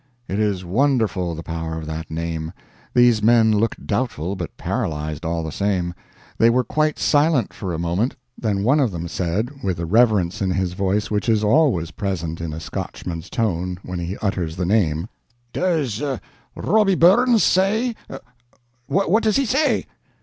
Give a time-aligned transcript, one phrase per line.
[0.27, 2.53] It is wonderful the power of that name.
[2.95, 5.93] These men looked doubtful but paralyzed, all the same.
[6.39, 10.41] They were quite silent for a moment; then one of them said with the reverence
[10.41, 14.65] in his voice which is always present in a Scotchman's tone when he utters the
[14.65, 15.07] name.
[15.53, 16.01] "Does
[16.55, 17.93] Robbie Burns say
[18.87, 19.85] what does he say?"